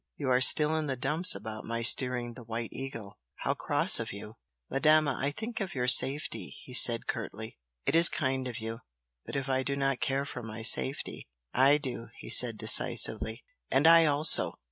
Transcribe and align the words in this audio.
You 0.15 0.31
are 0.31 0.41
still 0.41 0.75
in 0.77 0.87
the 0.87 0.95
dumps 0.95 1.35
about 1.35 1.63
my 1.63 1.83
steering 1.83 2.33
the 2.33 2.41
'White 2.43 2.73
Eagle!' 2.73 3.19
how 3.35 3.53
cross 3.53 3.99
of 3.99 4.11
you!" 4.11 4.37
"Madama, 4.67 5.15
I 5.21 5.29
think 5.29 5.59
of 5.61 5.75
your 5.75 5.87
safety," 5.87 6.55
he 6.63 6.73
said, 6.73 7.05
curtly. 7.05 7.59
"It 7.85 7.93
is 7.93 8.09
kind 8.09 8.47
of 8.47 8.57
you! 8.57 8.79
But 9.27 9.35
if 9.35 9.47
I 9.47 9.61
do 9.61 9.75
not 9.75 9.99
care 9.99 10.25
for 10.25 10.41
my 10.41 10.63
safety?" 10.63 11.27
"I 11.53 11.77
do!" 11.77 12.07
he 12.17 12.31
said, 12.31 12.57
decisively. 12.57 13.43
"And 13.69 13.85
I 13.85 14.05
also!" 14.07 14.57